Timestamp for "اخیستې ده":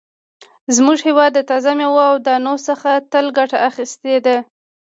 3.69-4.37